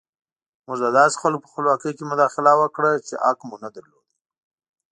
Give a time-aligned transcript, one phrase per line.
[0.65, 4.07] موږ د داسې خلکو په خپلواکۍ کې مداخله وکړه چې حق مو نه درلود.